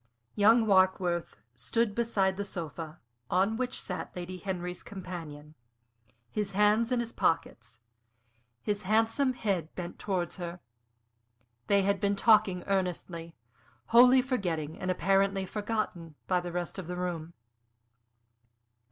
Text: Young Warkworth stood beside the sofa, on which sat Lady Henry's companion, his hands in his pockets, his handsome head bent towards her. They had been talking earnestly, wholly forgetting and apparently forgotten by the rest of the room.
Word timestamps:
Young 0.33 0.65
Warkworth 0.65 1.35
stood 1.53 1.93
beside 1.93 2.35
the 2.35 2.43
sofa, 2.43 2.99
on 3.29 3.55
which 3.55 3.79
sat 3.79 4.15
Lady 4.15 4.37
Henry's 4.37 4.81
companion, 4.81 5.53
his 6.31 6.53
hands 6.53 6.91
in 6.91 6.99
his 6.99 7.11
pockets, 7.11 7.81
his 8.63 8.81
handsome 8.81 9.33
head 9.33 9.69
bent 9.75 9.99
towards 9.99 10.37
her. 10.37 10.59
They 11.67 11.83
had 11.83 11.99
been 11.99 12.15
talking 12.15 12.63
earnestly, 12.65 13.35
wholly 13.89 14.23
forgetting 14.23 14.79
and 14.79 14.89
apparently 14.89 15.45
forgotten 15.45 16.15
by 16.25 16.39
the 16.39 16.51
rest 16.51 16.79
of 16.79 16.87
the 16.87 16.95
room. 16.97 17.35